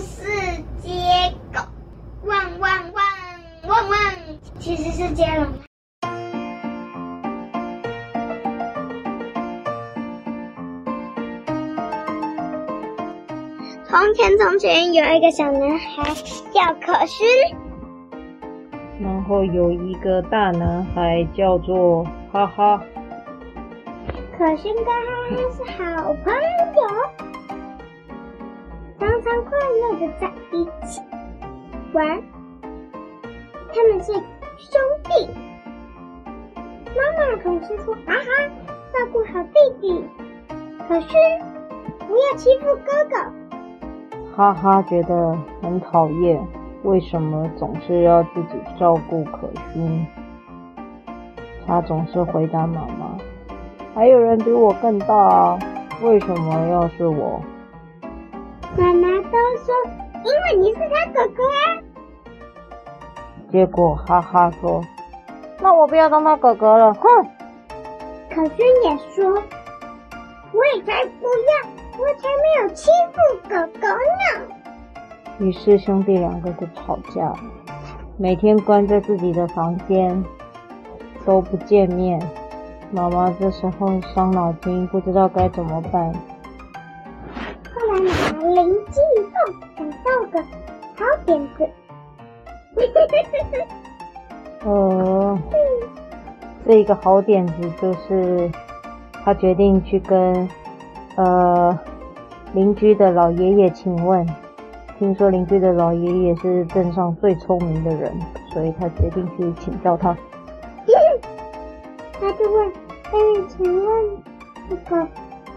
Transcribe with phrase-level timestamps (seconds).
[0.00, 0.24] 是
[0.82, 0.90] 接
[1.52, 1.60] 狗，
[2.24, 3.04] 汪汪汪
[3.68, 3.98] 汪汪，
[4.58, 5.46] 其实是接龙。
[13.88, 16.04] 从前从前有一个小男孩
[16.52, 17.26] 叫可勋，
[19.00, 22.82] 然后有一个大男孩叫做哈哈。
[24.36, 24.92] 可勋跟哈
[25.30, 25.62] 哈是
[25.94, 27.25] 好朋友。
[29.06, 31.00] 常常快乐的在一起
[31.92, 32.20] 玩，
[33.72, 35.30] 他们是兄弟。
[36.88, 38.48] 妈妈总是说：“哈哈，
[38.92, 40.04] 照顾好弟弟。”
[40.88, 41.10] 可勋，
[42.08, 44.26] 不要欺负哥哥。
[44.34, 46.44] 哈哈觉得很讨厌，
[46.82, 50.04] 为什么总是要自己照顾可勋？
[51.64, 53.16] 他总是回答妈妈
[53.94, 55.58] ：“还有人比我更大啊，
[56.02, 57.40] 为什么要是我？”
[58.76, 59.74] 妈妈都说，
[60.24, 61.82] 因为你是他哥哥啊。
[63.50, 64.84] 结果哈哈说
[65.60, 67.26] ：“那我不要当他哥哥了。”哼。
[68.28, 68.52] 可是
[68.84, 69.32] 也说
[70.52, 74.54] ：“我也才不要，我才没有欺负哥哥呢。”
[75.38, 77.32] 于是兄弟两个就吵架，
[78.18, 80.22] 每天关在自己的房间，
[81.24, 82.20] 都不见面。
[82.90, 86.12] 妈妈这时候伤脑筋，不知道该怎么办。
[90.36, 90.42] 个
[90.96, 91.66] 好点子。
[94.64, 95.38] 呃，
[96.66, 98.50] 这一个好点子就是，
[99.24, 100.48] 他决定去跟
[101.16, 101.78] 呃
[102.52, 104.26] 邻居的老爷爷请问。
[104.98, 108.12] 听说邻居的老爷爷是镇上最聪明的人，
[108.52, 110.16] 所以他决定去请教他。
[112.18, 112.72] 他就问
[113.12, 114.22] ：“哎，请问
[114.70, 115.06] 这个，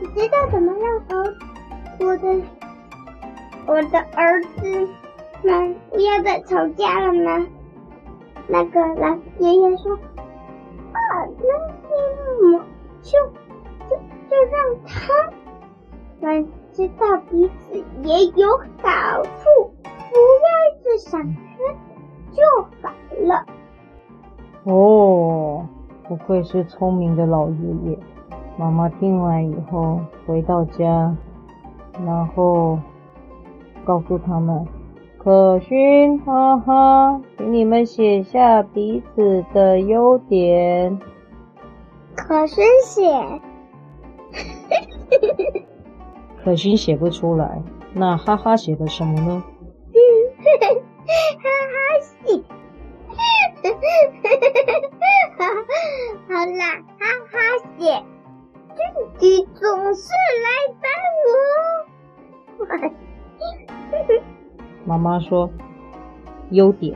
[0.02, 1.16] 你知道怎么让猴
[2.06, 2.42] 我的？”
[3.70, 4.90] 我的儿子
[5.44, 7.46] 们不要再吵架了吗？
[8.48, 9.94] 那个老爷爷说
[10.92, 10.98] ：“啊，
[11.38, 12.66] 那么
[13.04, 13.12] 就
[13.88, 13.96] 就
[14.28, 15.14] 就让他
[16.20, 21.38] 们知道彼此也有好处，不要一直想着
[22.32, 22.42] 就
[22.82, 23.46] 好了。”
[24.66, 25.64] 哦，
[26.08, 28.00] 不愧是聪明的老爷爷。
[28.58, 31.16] 妈妈听完以后回到家，
[32.04, 32.80] 然后。
[33.86, 34.66] 告诉他们，
[35.18, 41.00] 可勋，哈哈，请你们写下彼此的优点。
[42.16, 43.42] 可勋写，
[46.44, 47.62] 可勋写不出来，
[47.94, 49.44] 那哈哈写的什么呢？
[65.00, 65.50] 妈妈说
[66.52, 66.94] ：“优点，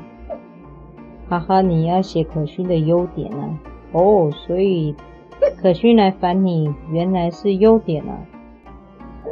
[1.30, 3.58] 哈哈，你要写可勋的优点啊。
[3.94, 4.94] 哦，所以
[5.62, 8.18] 可勋来烦你，原来是优点啊。
[9.26, 9.32] 嗯，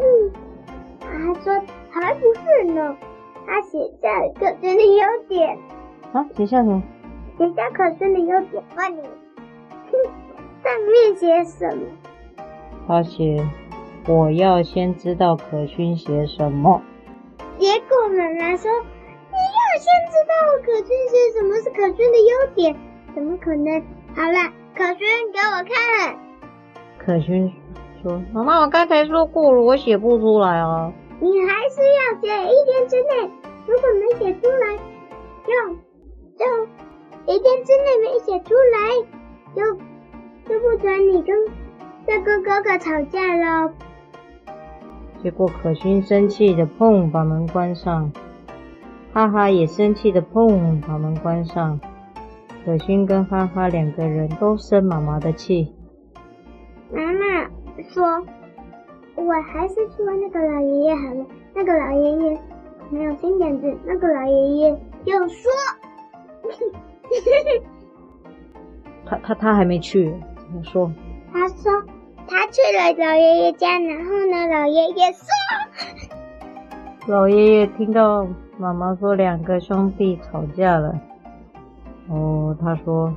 [1.02, 1.54] 他说
[1.90, 2.96] 还不是呢，
[3.46, 4.08] 他写下
[4.40, 5.58] 可勋的优点。
[6.14, 6.82] 啊，写下什么？
[7.38, 8.64] 写下可勋的优点。
[8.78, 9.02] 问你，
[10.64, 11.84] 上面写什么？
[12.88, 13.46] 他写：
[14.08, 16.82] 我要先知道可勋写什么。
[17.62, 18.72] 结果妈妈说
[19.30, 20.34] ：“你要先知道
[20.66, 22.76] 可勋是什么是可勋的优点，
[23.14, 23.80] 怎么可能？”
[24.18, 26.18] 好了，可勋给我看。
[26.98, 27.54] 可勋
[28.02, 30.92] 说：“妈妈，我刚才说过了，我写不出来啊。”
[31.22, 33.30] 你还是要写，一天之内，
[33.68, 34.78] 如果没写出来，
[35.46, 35.54] 就
[36.40, 36.66] 就
[37.32, 39.06] 一天之内没写出来，
[39.56, 39.76] 就
[40.50, 41.38] 就不准你跟
[42.08, 43.72] 这个哥哥吵架了。
[45.22, 48.12] 结果可勋生气的砰把门关上，
[49.14, 51.80] 哈哈也生气的砰把门关上。
[52.66, 55.72] 可勋跟哈哈两个人都生妈妈的气。
[56.92, 57.48] 妈妈
[57.90, 58.26] 说
[59.16, 61.24] ：“我还是去问那个老爷爷好了。”
[61.54, 62.42] 那个老爷爷
[62.90, 63.78] 没有新点子。
[63.86, 64.70] 那个老爷爷
[65.06, 65.52] 又说
[69.06, 70.92] ：“他他他还没去，怎么说？”
[71.32, 71.72] 他说。
[72.32, 75.28] 他去了老爷爷家，然后呢，老爷爷说
[77.14, 78.26] ：“老爷爷听到
[78.58, 80.98] 妈妈说两个兄弟吵架了，
[82.08, 83.14] 哦，他说：‘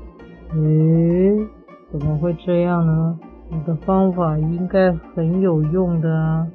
[0.53, 1.49] 嗯，
[1.93, 3.17] 怎么会这样呢？
[3.51, 6.49] 你的方法应该很有用的啊。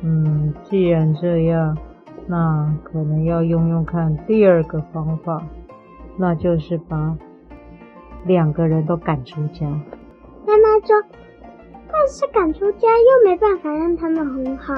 [0.00, 1.78] 嗯，既然这样，
[2.26, 5.40] 那可能要用用看第二个方法，
[6.16, 7.16] 那就是把
[8.26, 9.64] 两个人都赶出家。’
[10.44, 11.00] 妈妈说。”
[11.90, 14.74] 但是赶出家又没办法让他们很好。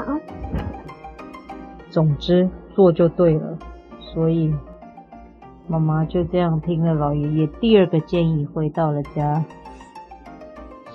[1.91, 3.59] 总之，做就对了。
[4.01, 4.55] 所以
[5.67, 9.45] 妈妈就这样听了老爷爷第二个建议，回到了家，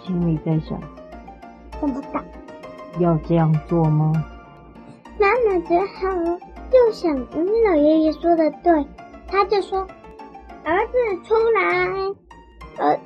[0.03, 0.79] 心里在想：
[1.79, 2.23] 怎么办？
[2.99, 4.11] 要这样做吗？
[5.19, 6.09] 妈妈只好
[6.71, 8.85] 又想，嗯，老爷爷说的对，
[9.27, 9.85] 他就说
[10.63, 10.93] ：“儿子
[11.23, 12.15] 出来。”
[12.77, 12.99] 呃，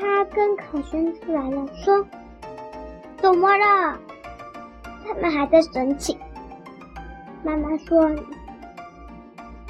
[0.00, 2.06] 哈哈跟考生出来了，说
[3.18, 3.98] ：“怎么了？”
[5.06, 6.16] 他们还在生气。
[7.42, 8.08] 妈妈说：“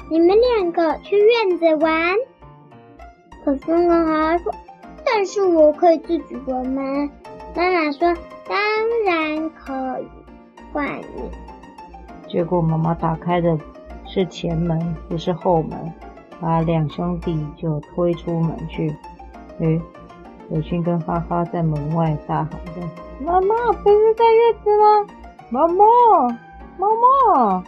[0.09, 2.15] 你们两个去院子玩。”
[3.43, 4.53] 可勋跟哈哈说
[5.05, 7.09] ：“但是我可以自己玩吗？”
[7.55, 8.13] 妈妈说
[8.47, 8.57] ：“当
[9.05, 10.07] 然可以，
[10.71, 11.31] 换你。”
[12.29, 13.57] 结果妈妈打开的
[14.05, 15.93] 是前门，不是后门，
[16.39, 18.95] 把两兄弟就推出门去。
[19.59, 19.81] 诶，
[20.53, 22.81] 可勋跟哈哈在门外大喊着
[23.23, 25.07] ：“妈妈不是在月子吗？
[25.49, 25.85] 妈妈，
[26.77, 27.63] 妈妈！”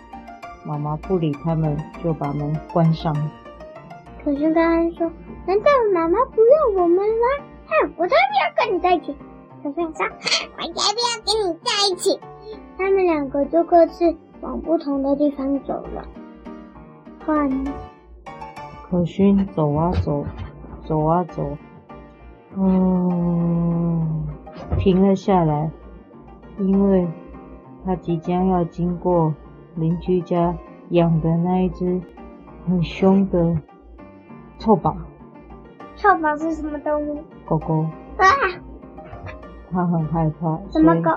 [0.68, 3.32] 妈妈不理他们，就把门关上了。
[4.22, 5.12] 可勋跟哈哈说
[5.48, 7.46] ：“难道妈妈不要我们吗？
[7.68, 9.16] 哼，我才不要跟你在一起。”
[9.64, 10.06] 可勋说
[10.58, 12.20] ：“我才不要跟你在一起。”
[12.78, 16.04] 他们两个就各自往不同的地方走了。
[17.26, 17.50] 换
[18.90, 20.26] 可勋走啊走，
[20.86, 21.58] 走啊走。
[22.56, 24.06] 哦，
[24.78, 25.72] 停了下来，
[26.60, 27.08] 因为
[27.84, 29.34] 他即将要经过
[29.76, 30.56] 邻居家
[30.90, 32.00] 养的那一只
[32.68, 33.58] 很凶的
[34.60, 34.96] 臭宝。
[35.96, 37.24] 臭宝是什么动物？
[37.46, 37.86] 狗狗。
[38.18, 38.26] 啊！
[39.72, 40.60] 他很害怕。
[40.70, 41.12] 什么狗？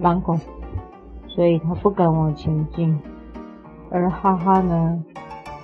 [0.00, 0.38] 狼狗。
[1.26, 2.98] 所以他不敢往前进。
[3.90, 5.04] 而哈哈呢，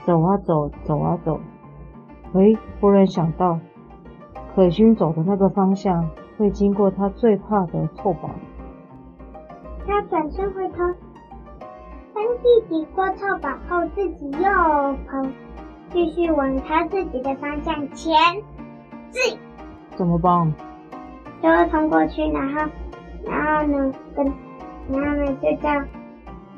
[0.05, 1.40] 走啊走，走啊走。
[2.34, 3.58] 诶，忽然想到。
[4.56, 6.08] 可勋走的那个方向
[6.38, 8.31] 会经过他最怕的臭宝。
[9.87, 10.79] 他转身回头，
[12.14, 15.23] 当弟弟过臭宝后，自己又跑，
[15.91, 18.17] 继续往他自己的方向前
[19.11, 19.38] 进。
[19.94, 20.50] 怎么办？
[21.43, 22.70] 就会冲过去，然后，
[23.26, 24.25] 然后呢，跟，
[24.88, 25.85] 然后呢，就叫，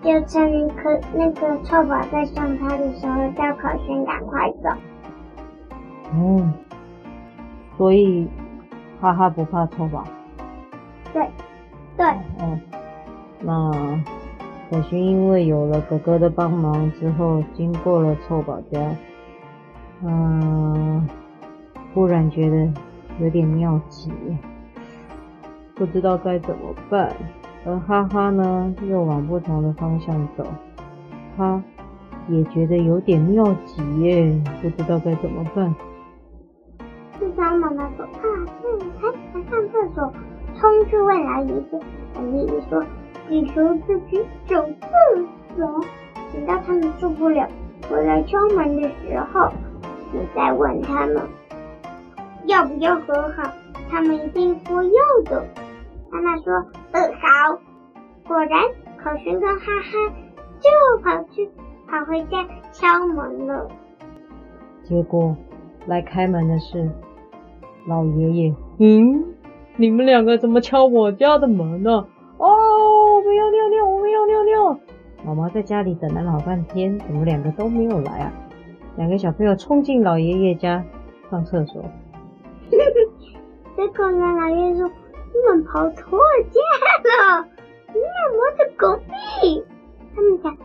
[0.05, 4.71] 就趁可那个臭宝在上他的时候，叫可勋赶快走。
[6.15, 6.55] 嗯。
[7.79, 8.29] 所以，
[9.01, 10.05] 哈哈不怕臭宝。
[11.15, 11.27] 对，
[11.97, 12.07] 对。
[12.41, 12.61] 嗯，
[13.41, 14.05] 那
[14.69, 18.79] 可勋因为有了哥哥的帮忙之后，经过了臭宝家，
[20.05, 21.09] 嗯，
[21.95, 22.69] 忽然觉得
[23.21, 24.13] 有点尿急，
[25.75, 27.15] 不知道该怎么办。
[27.65, 30.45] 而哈哈呢，又往不同的方向走，
[31.37, 31.63] 他
[32.29, 35.75] 也觉得有点尿急耶，不知道该怎么办。
[40.89, 41.81] 去问老爷爷。
[42.15, 42.85] 老爷爷说
[43.29, 44.87] ：“你说自己上厕
[45.57, 45.85] 所，
[46.33, 47.47] 等到他们受不了
[47.89, 49.51] 回来敲门的时候，
[50.13, 51.23] 你再问他们
[52.47, 53.53] 要不要和好。
[53.91, 54.91] 他们一定说要
[55.25, 55.45] 的。”
[56.11, 56.53] 妈妈说
[56.93, 57.61] ：“嗯，好。”
[58.27, 58.63] 果然，
[58.97, 60.15] 可勋跟哈哈
[60.61, 61.49] 就跑去
[61.87, 63.69] 跑回家敲门了。
[64.85, 65.37] 结果
[65.87, 66.91] 来开门的是。
[67.87, 69.28] 老爷爷，嗯，
[69.81, 72.05] 你们两个怎么敲我家的门呢？
[72.39, 72.49] 哦，
[73.15, 74.81] 我们要尿尿，我们要尿尿。
[75.25, 78.33] 妈妈在家里等了老半天，怎么两个都没有来啊？
[78.97, 80.85] 两个小朋友冲进老爷爷家
[81.31, 81.81] 上厕所。
[83.77, 84.91] 结果呢，老爷爷说
[85.33, 86.19] ：“你们跑错
[86.51, 86.61] 家
[87.39, 87.47] 了，
[87.87, 89.01] 你们摸着狗
[89.41, 89.65] 屁。”
[90.17, 90.57] 他们讲：“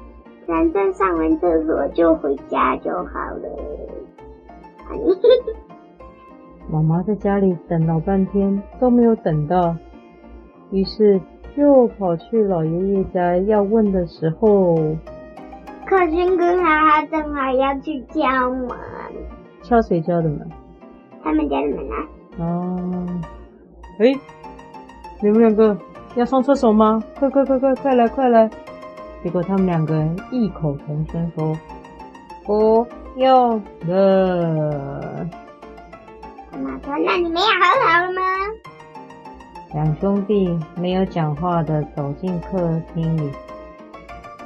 [0.47, 3.45] 反正上完厕所就回家就好了。”
[6.69, 9.75] 妈妈在家里等老半天都没有等到，
[10.71, 11.19] 于是
[11.55, 14.75] 又跑去老爷爷家要问的时候，
[15.85, 18.69] 可勋跟哈哈正好要去敲门。
[19.61, 20.49] 敲谁家的门？
[21.23, 22.07] 他们家的门啊。
[22.39, 23.07] 哦，
[23.99, 24.13] 哎，
[25.21, 25.77] 你们两个
[26.15, 27.03] 要上厕所吗？
[27.19, 28.49] 快快快快快来快来！
[29.23, 31.55] 结果他们两个人异口同声说
[32.45, 35.29] ：“不用了。”
[36.53, 38.21] 妈妈说：“那你们要和好了吗？”
[39.73, 43.31] 两兄弟没有讲话的走进客厅里，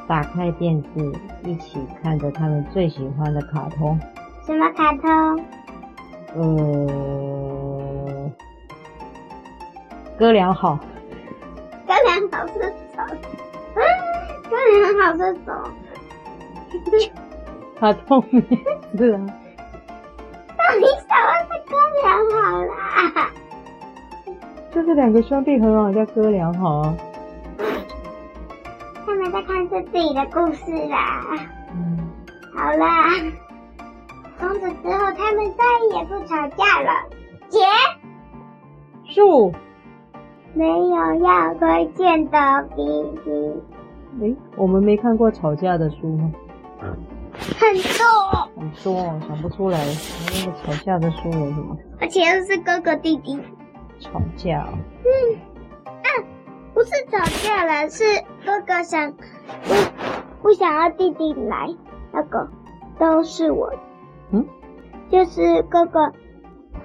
[0.07, 3.99] 打开电视，一起看着他们最喜欢的卡通。
[4.45, 5.45] 什么卡通？
[6.33, 8.31] 呃，
[10.17, 10.79] 哥俩好。
[11.85, 13.07] 哥俩好是什么？
[14.49, 15.51] 哥俩好是什么？
[17.77, 18.41] 卡通名
[18.97, 19.25] 字啊。
[22.07, 23.31] 好啦？
[24.73, 26.95] 就是两个兄弟很好，叫哥俩好啊。
[29.05, 31.25] 他们们在看是自己的故事啦。
[31.73, 31.97] 嗯，
[32.53, 33.09] 好啦，
[34.37, 36.91] 从此之后他们再也不吵架了。
[37.49, 37.59] 结，
[39.05, 39.53] 树
[40.53, 42.37] 没有要推荐的
[42.75, 42.85] 弟
[43.23, 43.61] 弟。
[44.21, 46.31] 诶，我们没看过吵架的书吗？
[47.59, 49.79] 很多，很多，想不出来。
[49.79, 51.77] 那个吵架的书有什么？
[51.99, 53.39] 而且又是哥哥弟弟
[53.99, 54.67] 吵架。
[55.03, 55.37] 嗯，
[55.85, 56.07] 啊，
[56.73, 58.03] 不是吵架了，是
[58.45, 59.73] 哥哥想不
[60.41, 61.75] 不想要弟弟来，
[62.11, 62.49] 那个
[62.99, 63.73] 都是我。
[64.31, 64.45] 嗯，
[65.09, 66.11] 就是哥哥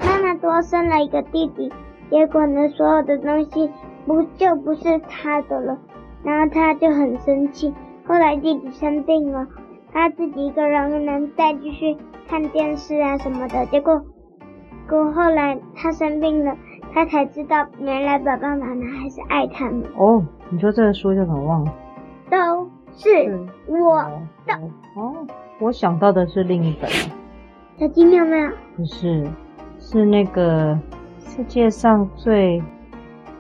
[0.01, 1.73] 妈妈多生了一个弟弟，
[2.11, 3.71] 结果呢，所有的东西
[4.07, 5.79] 不就不是他的了，
[6.23, 7.75] 然后他就很生气。
[8.07, 9.47] 后来弟弟生病了。
[9.93, 11.97] 他自己一个人能再继续
[12.29, 14.03] 看电视啊什么的，结果，
[14.89, 16.57] 过后来他生病了，
[16.93, 19.83] 他才知道原来爸爸妈妈还是爱他们。
[19.97, 21.75] 哦，你说这个书叫什么忘了？
[22.31, 23.09] 都是
[23.69, 24.03] 我
[24.47, 24.55] 的。
[24.97, 25.27] 哦，
[25.61, 26.91] 我想到的是另一本。
[27.79, 28.51] 小鸡妙妙？
[28.77, 29.27] 不是，
[29.79, 30.79] 是那个
[31.19, 32.63] 世界上最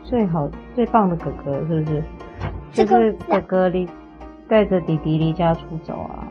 [0.03, 2.03] 最好最棒的哥哥，是不是？
[2.73, 3.87] 就是哥哥离
[4.49, 6.29] 带着弟弟离家出走啊。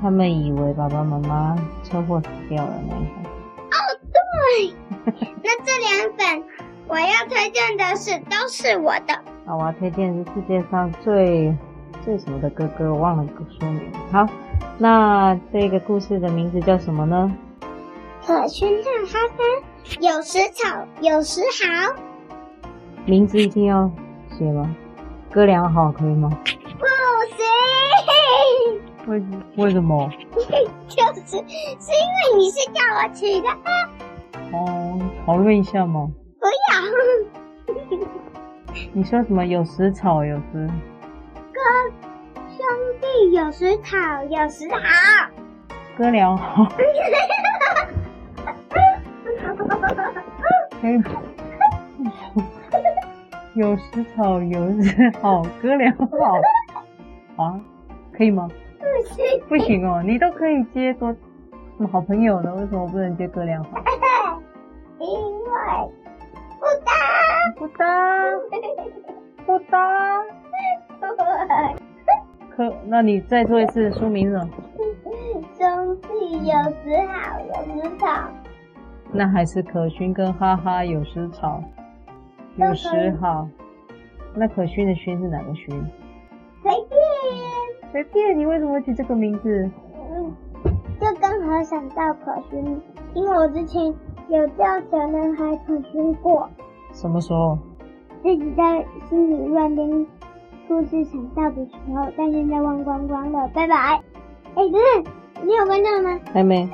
[0.00, 3.14] 他们以为爸爸妈妈车祸死掉了那一种。
[3.70, 3.76] 哦，
[4.12, 4.74] 对，
[5.42, 6.44] 那这两本
[6.88, 9.14] 我要推荐的是都是我的。
[9.46, 11.56] 啊，我要推荐是世界上最
[12.04, 13.80] 最什么的哥哥，我忘了个书名。
[14.12, 14.26] 好，
[14.78, 17.32] 那这个故事的名字叫什么呢？
[18.26, 19.42] 可勋和哈哈，
[20.00, 21.94] 有时吵，有时好。
[23.06, 23.90] 名字一定要
[24.36, 24.74] 写吗？
[25.30, 26.30] 哥俩好可以吗？
[29.06, 29.22] 为
[29.56, 30.10] 为什么？
[30.88, 31.46] 就是是因为
[32.38, 33.54] 你是叫我取的啊。
[34.52, 36.10] 哦，讨论一下嘛。
[36.40, 37.98] 不要。
[38.92, 39.44] 你说什么？
[39.46, 40.68] 有时吵，有时。
[41.52, 41.60] 哥
[42.48, 42.58] 兄
[43.00, 44.78] 弟有时吵，有时好。
[45.96, 46.66] 哥俩好。
[50.80, 51.02] 可以。
[53.54, 53.82] 有时
[54.16, 56.40] 吵，有时好，哥俩好。
[57.44, 57.60] 啊，
[58.16, 58.48] 可以吗？
[59.48, 61.18] 不行哦，你都可以接多什
[61.78, 62.54] 么好朋友呢？
[62.54, 63.68] 为什么不能接哥俩好？
[64.98, 65.50] 因为
[66.60, 66.92] 不搭，
[67.56, 67.86] 不搭，
[69.46, 70.22] 不搭。
[72.56, 74.52] 可，那你再做一次书名是什么？
[75.58, 78.06] 兄弟有时好，有时吵。
[79.12, 81.62] 那还是可勋跟哈哈有时吵，
[82.56, 83.48] 有时好。
[84.34, 85.68] 那可勋的勋是哪个勋？
[86.62, 86.98] 随便。
[87.94, 89.70] 随便，你为什么会取这个名字？
[90.10, 90.34] 嗯，
[91.00, 92.82] 就刚好想到可勋，
[93.14, 93.86] 因为我之前
[94.28, 96.48] 有叫小男孩可勋过。
[96.92, 97.56] 什么时候？
[98.20, 99.88] 自己在心里乱编
[100.66, 103.46] 故事想到的时候，但现在忘光光了。
[103.54, 103.76] 拜拜。
[103.76, 104.02] 哎、
[104.56, 106.20] 欸，等等，你有关掉了吗？
[106.32, 106.68] 还没。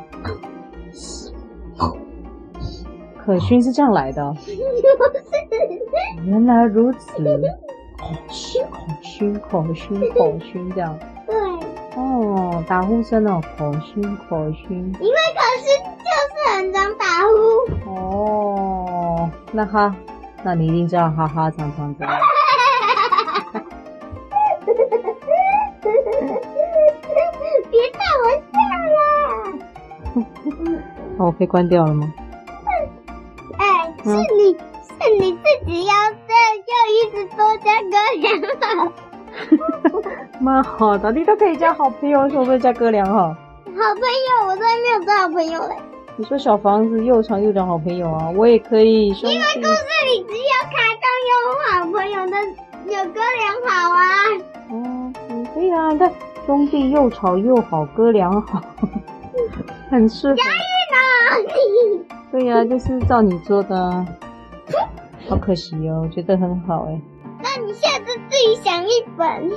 [3.19, 4.35] 可勋是这样来的。
[4.41, 4.57] 是
[6.25, 7.23] 原来如此。
[8.11, 10.99] 可勋，可勋，可勋，可勋，这样。
[11.26, 11.35] 对。
[11.97, 14.93] 哦，打呼声哦，可勋，可勋。
[15.00, 15.67] 因为可勋
[15.99, 17.90] 就是很常打呼。
[17.90, 19.95] 哦，那哈，
[20.43, 22.12] 那你一定知道哈哈常常这样。
[27.71, 28.55] 别带我笑
[28.97, 28.99] 啦。
[31.19, 32.12] 哦，我可以关掉了吗？
[33.59, 35.93] 哎、欸，是你，嗯、是你自己要。
[37.37, 38.31] 多加哥俩
[38.77, 38.93] 好，
[40.41, 43.29] 蛮好的，你都可以加好朋友，为什么不加哥俩好？
[43.67, 44.03] 好朋
[44.45, 45.77] 友，我都还没有做好朋友嘞。
[46.17, 49.09] 你说小房子又长又长好朋友啊，我也可以。
[49.09, 51.33] 因为故事里只有卡通有
[51.71, 52.37] 好朋友的，
[52.87, 54.01] 有哥俩好啊。
[54.71, 55.13] 哦，
[55.55, 56.13] 可以啊，但
[56.45, 58.61] 兄弟又吵又好，哥俩好，
[59.91, 60.35] 很适合。
[60.37, 61.47] 押韵
[61.99, 62.05] 呢？
[62.33, 63.77] 对呀、啊，就是照你做的。
[63.79, 64.07] 啊
[65.29, 67.01] 好可惜哦，我觉得很好哎。
[68.62, 69.50] 想一本。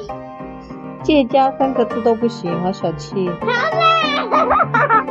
[1.03, 3.29] 借家三个字都不行，好小气。
[3.41, 5.05] 好啦。